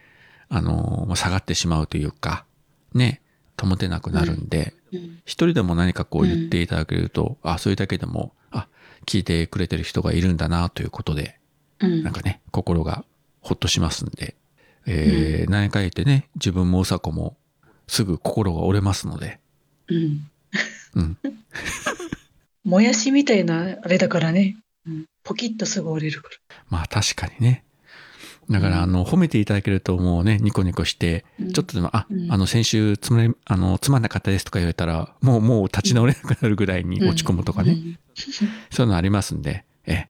[0.48, 2.46] あの、まあ下がってしまうというか、
[2.94, 3.22] ね、
[3.60, 5.20] 保てなくなるんで、うん。
[5.26, 8.68] 一人でも何かこう言っていただけると、あ、それだけでも、あ、
[9.06, 11.40] 聞いてくれてる人がいるんだな、ということで、
[11.80, 12.04] うん。
[12.04, 13.06] なんかね、心が
[13.42, 14.36] ほっとしますんで、
[14.88, 17.38] えー何回言ってね、自分もうさこも
[17.88, 19.40] すぐ心が折れますので、
[19.88, 20.30] うん。
[20.96, 21.18] うん。
[22.64, 24.58] もやしみたいなあれだからね。
[24.88, 25.06] うん。
[25.24, 26.36] ポキッとすぐ折れるから。
[26.70, 27.64] まあ確かにね。
[28.50, 37.72] だから、あの、褒めていただけるともうね、ニコニコして、うんちょっとでも、あ、うんあの、先週つまれ、あの、つまんなかったですとか言われたら、もう、もう立ち直れなくなるぐらいに落ち込むとかね。
[37.72, 37.98] うん。
[38.70, 40.10] そういうのありますんで、ええ。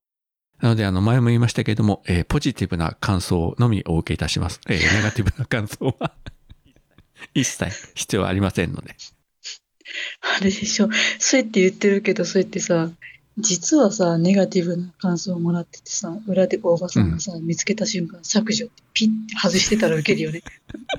[0.62, 4.60] なので、あの、前も言いましたけれども、えーポジティブな感想のみお受けいたします。
[4.68, 6.14] えー ネガティブな感想は、
[7.34, 8.96] 一切必要はありませんので。
[10.22, 10.90] あれでしょ。
[11.20, 12.92] そうやって言ってるけど、そうやってさ、
[13.38, 20.42] 実はさ、ネガティブな感想をもらっててさ、裏で大場さんがさ、見つけた瞬間、削除ってピッて外してたらウケるよね。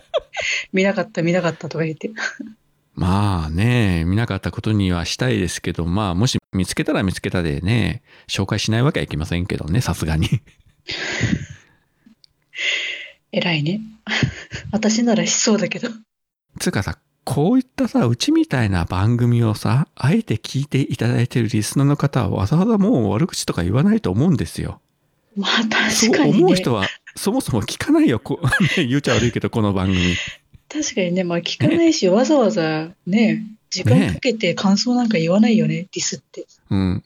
[0.72, 2.10] 見なかった、見なかったとか言って。
[2.96, 10.28] まあね、見なかったことにはしたいですけど、まあもし見つけたら見つけたでね、紹介しないわけはいきませんけどね、さすがに。
[13.32, 13.82] 偉いね。
[14.72, 15.90] 私ならしそうだけど。
[16.58, 24.80] つうかさ、こういったさ、うちみたいな番組をさ、あえて聞いていただいてるリスナーの方はわざわざもう悪口とか言わないと思うんですよ。
[25.36, 25.50] まあ
[25.90, 26.38] そう確かにね。
[26.38, 28.20] 思う人はそもそも聞かないよ。
[28.20, 28.40] こ
[28.76, 30.14] ね言うちゃ悪いけど、この番組。
[30.68, 36.46] 確かにね、まあ聞かないし、わざわざね、時間かけて感想なんか言わないよね、ディスって。
[36.70, 37.04] うん。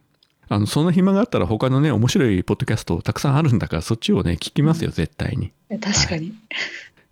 [0.49, 5.53] あの、その暇があったら他のね、面白いポッドキャストたくさんあるんだから、そっちをね、聞きますよ、絶対に。
[5.81, 6.33] 確かに。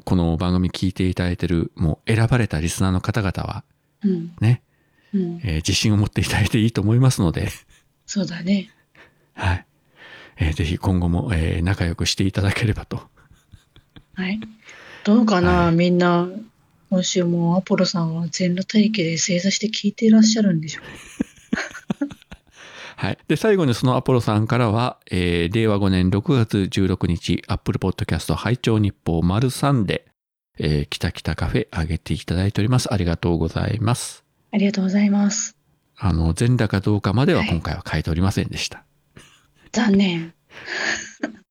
[0.05, 3.63] この番組聞いていただいてる、もう選ばれたリスナーの方々は、
[4.03, 4.33] うん。
[4.41, 4.63] ね、
[5.15, 5.41] うん。
[5.45, 7.49] えー自信を持っていただいていいと思いますので、
[8.07, 8.71] そうだね。
[9.35, 9.67] はい。
[10.39, 13.03] えーぜひ今後も、えー仲良くしていただければと。
[14.15, 14.41] はい。
[15.09, 16.29] どうかな、はいみんな、
[16.91, 20.85] 今週もアポロさんは全裸待機で正座して聞いていらっしゃるんでしょう
[22.97, 23.19] はい。
[23.27, 30.09] で、最後にそのアポロさんからは、えー令和5年6月16日、Apple Podcast 拝聴日報丸3で、
[30.59, 32.93] えー、きたきたカフェ上げていただいております。
[32.93, 34.27] ありがとうございます。
[34.53, 35.57] ありがとうございます。
[35.97, 38.85] あの、全裸かどうかまでははい今回は書いておりませんでした。
[39.73, 40.35] 残念。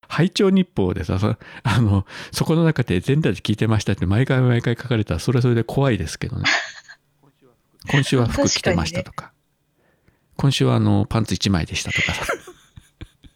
[0.07, 6.43] 拝聴日報でさ、さあの、そこの中で全裸で聞いてましたって毎回毎回書かれたらそれはそれで怖いですけどね。
[7.89, 9.31] 今週は服着てましたとか。
[10.35, 12.25] 今週はあの、パンツ1枚でしたとかさ。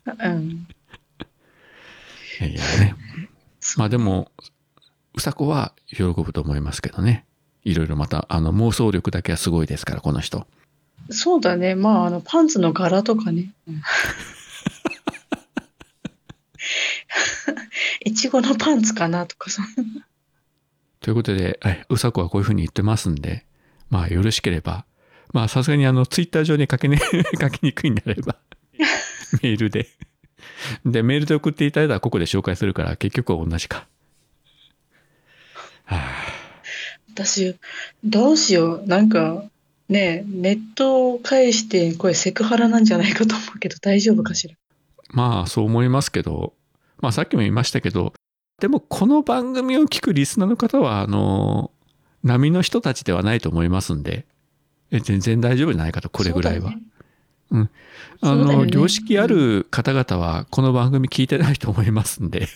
[0.05, 0.67] うん。
[2.41, 2.47] いや
[2.79, 2.95] ね。
[3.77, 4.31] まあでも、
[5.13, 7.25] うさこは喜ぶと思いますけどね。
[7.63, 10.47] いろいろまた、あの、妄想力だけはすごいですから、この人。
[11.09, 11.75] そうだね。
[11.75, 13.53] まあ、あの、パンツの柄とかね。
[13.67, 13.81] うん
[18.03, 19.63] いちごのパンツかなとかさ。
[20.99, 23.47] ということで、はいうさこはこういうふうに言ってますんで、
[23.89, 24.85] まあよろしければ、
[25.33, 26.99] まあさすがにあの、ツイッター上に書けね、
[27.41, 28.37] 書きにくいんであれば、
[29.41, 29.87] メールで。
[30.85, 33.87] で、メールで送っていただいたらここで紹介するから、結局は同じか。
[35.85, 36.25] はあ、
[37.13, 37.55] 私、
[38.03, 38.83] どうしよう。
[38.85, 39.45] なんか、
[39.89, 44.55] ねネットを介して、これセクハラなんじゃないかと思うけど、大丈夫かしら。
[45.09, 46.53] まあそう思いますけど、
[47.01, 48.13] まあさっきも言いましたけど、
[48.59, 51.71] でもこの番組を聞くリスナーの方は、あの、
[52.23, 54.25] 波の人たちではないと思いますんで、
[54.91, 56.71] え全然大丈夫じゃないかと、これぐらいは。
[56.71, 56.85] そうね。
[57.51, 57.69] うん。
[58.21, 58.71] あの、ね。
[58.71, 62.47] 良識ある方々はこの番組聞いてないと思いますんで。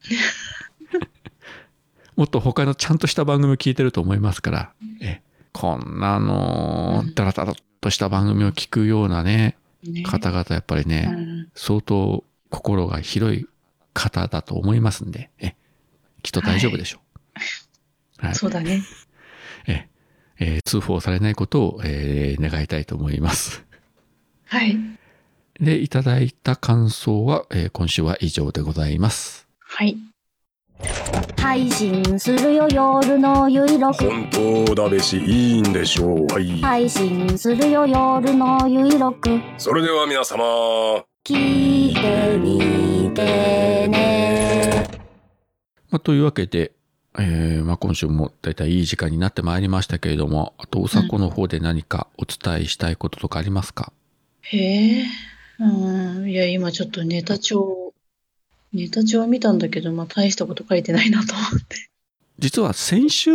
[2.16, 7.14] もっと他のちゃんとした番組を聞いてると思いますから、えこんなあのうん。
[7.14, 10.02] ダラダラっとした番組を聞くようなね、ね。
[10.02, 11.48] 方々やっぱりね、うん。
[11.54, 13.46] 相当心が広い
[14.00, 15.54] 方だと思いますんで、え
[16.22, 17.00] きっと大丈夫でしょ
[18.20, 18.26] う。
[18.26, 18.34] はい。
[18.34, 18.82] そうだね。
[19.66, 19.88] え
[20.38, 23.64] えー通報されないことを、えー願いたいと思います。
[24.46, 24.76] はい。
[25.60, 29.46] で、いただいた感想は、えー今週は以上でございます。
[29.60, 29.96] はい。
[31.36, 40.44] 配信するよ夜のゆいろく本当だべしいいんでしょうはい、配信するよ夜のゆいろくそれでは皆様
[41.26, 43.59] 聞いてみてね
[45.90, 46.72] まあ、というわけで、
[47.18, 53.92] えーまあ、今週もだいたいいい時間になってまいりましたけれども、あと、うさこの方で何かお伝えしたいこととかありますか、
[54.42, 55.04] へえ。
[55.58, 56.30] うん。
[56.30, 57.92] いや、今ちょっとネタ帳、
[58.72, 61.90] ネタ帳見たんだけど、まあ、大したこと書いてないなと思って。
[62.38, 63.30] 実は先週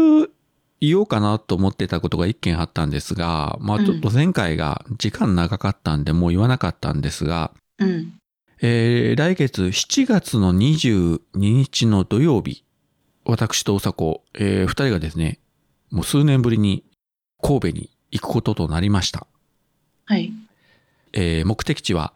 [0.81, 8.13] 言おうかなと思ってたことが一件あったんですが、まあちょっと前回が時間長かったんでもう言わなかったんですが、うん。
[8.61, 12.63] えー来月7月の22日の土曜日、
[13.25, 15.39] 私とおさこ、えー二人がですね、
[15.91, 16.83] もう数年ぶりに
[17.41, 19.27] 神戸に行くこととなりました。
[20.05, 20.31] はい。
[21.13, 22.13] えー目的地は、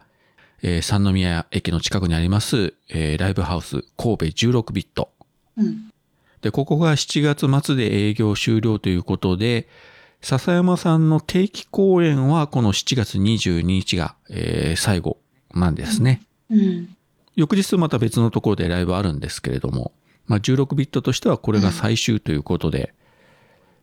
[0.61, 5.11] えー三宮駅の近くにあります、えーライブハウス神戸16ビット。
[5.57, 5.89] うん。
[6.41, 9.67] で、ここが7月末で営業終了ということで、
[10.21, 15.17] 笹山さんの定期公演はこの7月22日が、えー最後
[15.53, 16.21] なんですね。
[16.49, 16.95] うん。
[17.35, 19.93] 翌日また別のところでライブあるんですけれども、
[20.27, 22.93] まあ、16ビットとしてはこれが最終ということで、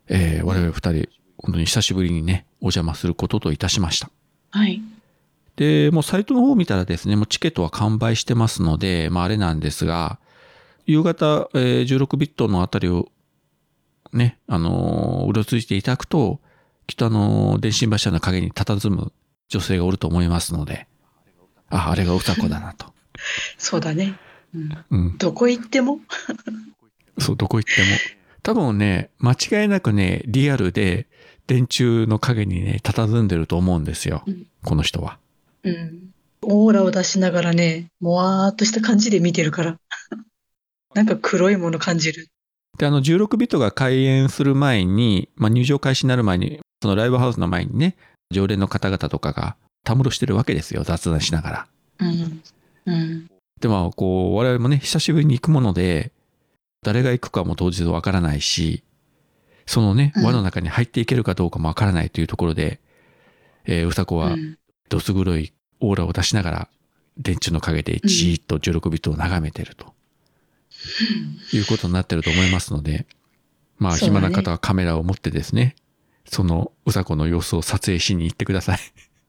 [0.09, 4.11] えー我々二人、本当に久しぶりにね、お邪魔することといたしました。
[4.51, 4.81] はい。
[5.57, 10.19] で、もうサイトの方を見たらですね、もうチケットは完売してますので、まああれなんですが、
[10.87, 13.09] 夕方、えー16ビットのあたりを
[14.13, 16.41] ね、あのーうろついていただくと、
[16.87, 19.13] きっとあのー電信柱の陰に佇む
[19.49, 20.87] 女性がおると思いますので、
[21.71, 22.93] あ、あれがうさこだなと。
[23.59, 24.19] そうだね。
[24.55, 24.85] うん。
[24.91, 25.19] うん。
[25.19, 26.01] どこ行っても？
[27.19, 27.89] そう、どこ行っても。
[28.43, 31.07] 多分ね、間違いなくね、リアルで
[31.47, 34.23] 電柱の陰にね、佇んでると思うんですよ。
[34.27, 35.19] うんこの人は。
[35.63, 36.11] うん。
[36.43, 39.79] オーラを出しながらね、もわーっとした感じで見てるから。
[40.95, 42.27] なんか黒いもの感じる。
[42.79, 47.97] で、あの、16ビットが開演する前に、まあ、入場開始になる前に、そのライブハウスの前にね、
[48.33, 49.57] 常連の方々とかが
[49.87, 51.67] たむろしてるわけですよ、雑談しながら。
[52.01, 52.43] うん。
[52.87, 53.31] うん。
[53.61, 56.11] で、まあ、こう、我々もね、久しぶりに行くもので、
[56.83, 58.83] 誰が行くかも当日わからないし、
[59.65, 62.81] そのね、うん輪の中に入っていけるかどうかもわからないというところで、
[63.65, 64.59] えーうさこはうん
[64.89, 66.69] どす黒いオーラを出しながら、
[67.17, 69.95] 電柱の陰でじーっと16ビットを眺めてると、
[71.53, 73.07] いうことになってると思いますので、
[73.79, 75.75] まあ、暇な方はカメラを持ってですね、
[76.25, 78.79] そのうさこの様子を撮影しに行ってください。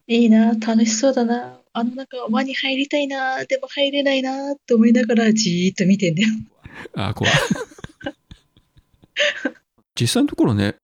[0.08, 1.60] いいな、楽しそうだな。
[1.74, 6.30] あのなんか輪に入りたいな、でも入れないなって思いながらじーっと見てんだよ。
[6.96, 7.34] あー怖い。
[10.00, 10.76] 実際のところね、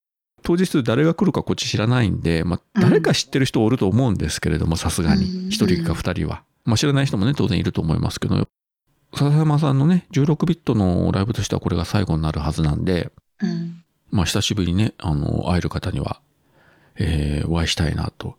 [0.43, 5.49] 当日誰が来るかこっち知らないんで、まあ、うん誰か知ってる人おると思うんですけれども、さすがうんに。
[5.49, 6.43] 一人か二人は。
[6.65, 8.47] まあ、知らない人もね、当然いると思いますけど、
[9.15, 13.11] 笹山さんのね、16ビットのライブとしてはこれが最後になるはずなんで、
[13.41, 13.83] うん。
[14.11, 16.19] まあ、久しぶりにね、あの、会える方には、
[16.97, 18.35] えーお会いしたいなと。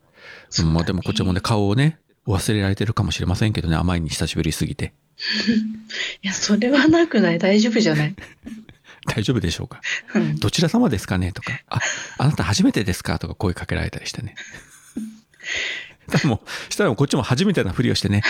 [0.57, 4.93] そうだねまあ、でもこっちもね、顔をね、忘れられてるかもしれませんけどね、あまりに久しぶりすぎて。
[6.23, 7.39] いや、それはなくない？
[7.39, 8.15] 大丈夫じゃない？
[9.07, 9.81] 大丈夫でしょうか？
[10.15, 10.37] うん。
[10.37, 11.33] どちら様ですかね？
[11.33, 11.81] とか、あ、
[12.19, 13.19] あなた初めてですか？
[13.19, 14.35] とか声かけられたりしてね。
[16.23, 18.23] でも、したらこっちも初めてなふりをしてね、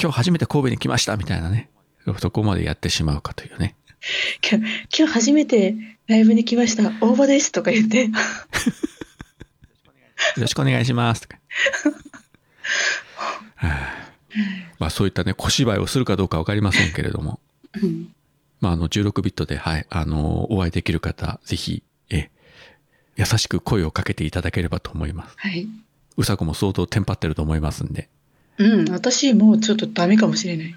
[0.00, 1.70] 今日初めて神戸に来ましたみたいなね。
[2.18, 3.76] そこまでやってしまうかというね。
[4.48, 4.66] 今日、
[4.98, 5.74] 今日初めて
[6.06, 6.92] ライブに来ました。
[7.00, 8.08] 大場ですとか言って。
[10.36, 11.38] よろしくお願いしますとか。
[13.56, 14.10] はあ
[14.78, 17.40] まあそういったね、小芝居をするかどうかわかりませんけれども。
[17.80, 18.14] うん。
[18.60, 22.30] まああの16ビットで、はい、あの、お会いできる方、ぜひ、え、
[23.16, 25.34] 優しく声をかけていただければと思います。
[25.36, 25.68] はい。
[26.16, 28.08] うさこも相当テンパってると思いますんで。
[28.58, 28.90] うん。
[28.90, 30.74] 私もうちょっとダメかもしれない。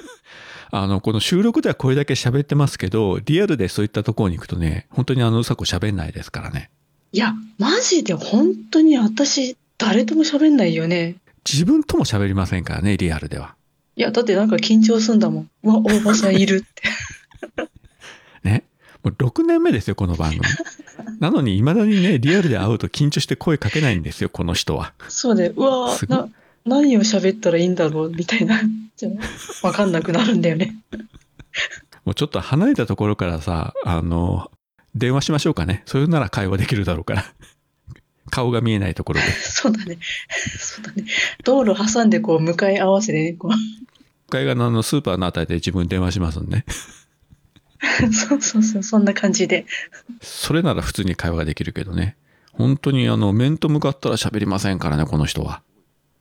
[0.70, 6.70] あの、この収録ではこれだけ喋ってますけど、リアルでそういったところに行くとね、本当にあのうさこ喋んないですからね。
[7.12, 11.16] いや、マジで本当に私、誰とも喋んないよね。
[11.50, 13.54] 自分とも喋りませんからね、リアルでは。
[13.96, 15.50] いや、だってなんか緊張すんだもん。
[15.62, 17.68] うわ、大場さんいるって。
[18.44, 18.64] ね。
[19.02, 20.42] もう6年目ですよ、この番組。
[21.20, 24.92] なのに未だにね、リアルで会うと緊張して声かけないんですよ、この人は。
[25.08, 26.28] そうで、うわな、
[26.66, 28.60] 何を喋ったらいいんだろうみたいな。
[29.62, 30.76] わかんなくなるんだよね。
[32.04, 34.50] もうちょっと離れたところからさ、あの、
[34.98, 35.82] 電話しましょうかね。
[35.86, 37.24] それなら会話できるだろうから。
[38.30, 39.26] 顔が見えないところで。
[39.40, 39.98] そうだね。
[40.58, 41.04] そうだね。
[41.44, 43.50] 道路挟んでこう向かい合わせでね、こう。
[44.30, 46.64] 海岸のあのスーパーのあたりで自分に電話しますんで。
[48.12, 49.64] そうそうそう、そんな感じで。
[50.20, 52.16] それなら普通に会話ができるけどね。
[52.52, 55.62] 本当にあの、面と向かったら喋りませんからね、この人は。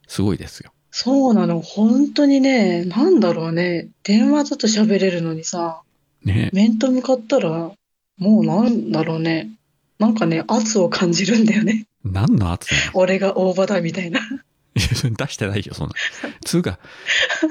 [0.08, 0.72] すごいですよ。
[0.92, 1.62] そうなの。
[1.62, 3.90] 本当にね、なんだろうね。
[4.04, 5.82] 電話だと喋れるのにさ、
[6.24, 7.72] ね面と向かったら、
[8.18, 9.50] もうなんだろうね。
[10.00, 11.88] なんかね、圧を感じるんだよね。
[12.04, 13.00] 何の圧なの？
[13.00, 14.22] 俺が大場だみたいな。
[14.78, 15.94] 出してないよ、そんな。
[16.46, 16.80] つうか、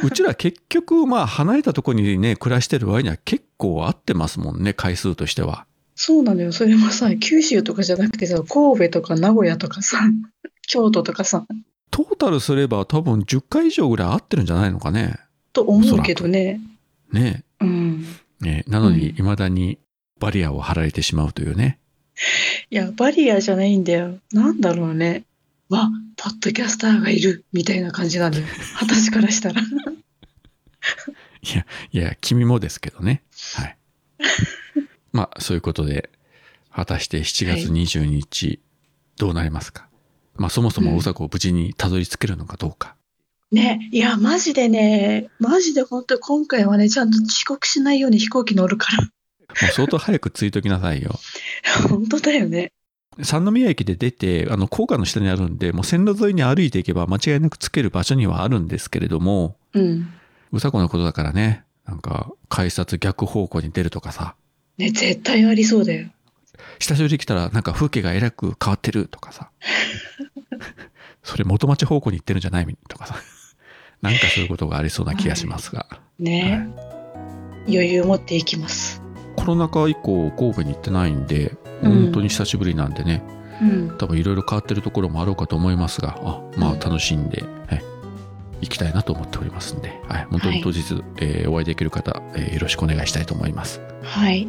[0.04, 5.66] うちら結局、まあ、離れたところにね、暮らしてる割には結構合ってますもんね、回数としては。
[5.96, 6.52] そうなのよ。
[6.52, 9.98] それもさ、九州とかじゃなくてさ、神戸とか名古屋とかさ、
[10.68, 11.46] 京都とかさ、
[11.90, 15.18] トータルすれば多分10回以上ぐらい合ってるんじゃないのかね。
[15.52, 16.60] と思うけどね。
[17.12, 18.06] ねうん。
[18.40, 19.78] ねなのに、うん未だに
[20.18, 21.78] バリアを張られてしまうというね。
[22.70, 24.18] いや、バリアじゃないんだよ。
[24.32, 25.24] なんだろうね。
[25.68, 28.46] わ、ポッドキャスターがいるみたいな感じなんだよ。
[28.80, 29.60] 私からしたら。
[31.42, 33.22] いや、いや、君もですけどね。
[33.54, 33.76] はい。
[35.12, 36.10] まあ、そういうことで、
[36.72, 38.60] 果たして7月22日、
[39.16, 39.88] どうなりますか？
[40.36, 42.96] まあ、そもそも大阪を無事にたどり着けるのかどうか。
[43.50, 49.08] ね、いや、マジでね、マジで本当に今回はね、ちゃんと遅刻しないように飛行機乗るから。
[49.62, 51.18] もう相当早く着いときなさいよ。
[51.88, 52.72] 本当だよね。
[53.22, 60.12] 三宮駅で出て、あの、高架の下にあるんで、もう線路沿いに歩いていけば間違いなく着ける場所にはあるんですけれども、うん。
[60.52, 64.34] うさこのことだからね、なんか、改札逆方向に出るとかさ、
[64.76, 66.08] ね、絶対ありそうだよ。
[66.78, 69.50] 久しぶりに来たらなんか風景がえらく変わってるとかさ、
[71.22, 73.16] それ元町方向に行ってるんじゃないとかさ、
[74.02, 76.68] なんかそういうことがありそうな気がしますが、ね。
[77.68, 79.05] 余裕持っていきます。
[79.36, 83.22] コロナ禍以降神戸に行ってないんで、うん本当に久しぶりなんでね、
[83.60, 83.98] うん。
[83.98, 87.82] 多分いろいろ変わってるところもあろうかと思いますが、あまあうん楽しんで、はい、
[88.62, 93.80] 行きたいなと思っておりますんで、はい、本当に当日、えーお会いできる方、えーよろしくお願いしたいと思います。
[94.02, 94.48] はい。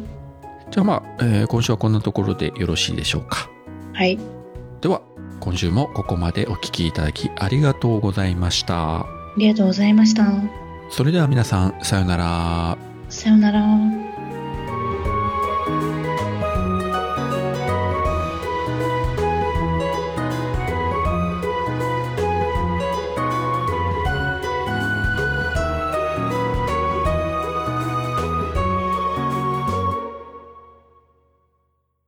[0.70, 3.50] じゃあまあ、えー今週はこんなところでよろしいでしょうか。
[3.92, 4.18] はい。
[4.80, 5.02] では、
[5.40, 9.00] 今週もここまでお聞きいただきありがとうございました。
[9.00, 10.24] ありがとうございました。
[10.90, 12.78] それでは皆さん、さようなら。
[13.08, 14.07] さよなら。